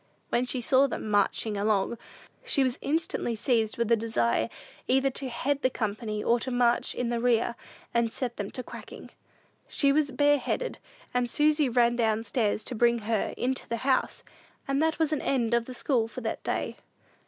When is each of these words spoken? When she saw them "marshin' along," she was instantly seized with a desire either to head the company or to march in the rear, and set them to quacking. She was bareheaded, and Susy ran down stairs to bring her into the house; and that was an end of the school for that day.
When 0.29 0.47
she 0.47 0.61
saw 0.61 0.87
them 0.87 1.11
"marshin' 1.11 1.55
along," 1.55 1.99
she 2.43 2.63
was 2.63 2.79
instantly 2.81 3.35
seized 3.35 3.77
with 3.77 3.91
a 3.91 3.95
desire 3.95 4.49
either 4.87 5.11
to 5.11 5.29
head 5.29 5.61
the 5.61 5.69
company 5.69 6.23
or 6.23 6.39
to 6.39 6.49
march 6.49 6.95
in 6.95 7.09
the 7.09 7.19
rear, 7.19 7.53
and 7.93 8.11
set 8.11 8.37
them 8.37 8.49
to 8.49 8.63
quacking. 8.63 9.11
She 9.67 9.91
was 9.91 10.09
bareheaded, 10.09 10.79
and 11.13 11.29
Susy 11.29 11.69
ran 11.69 11.97
down 11.97 12.23
stairs 12.23 12.63
to 12.63 12.73
bring 12.73 12.97
her 13.07 13.35
into 13.37 13.67
the 13.69 13.77
house; 13.85 14.23
and 14.67 14.81
that 14.81 14.97
was 14.97 15.13
an 15.13 15.21
end 15.21 15.53
of 15.53 15.65
the 15.65 15.75
school 15.75 16.07
for 16.07 16.21
that 16.21 16.43
day. 16.43 16.77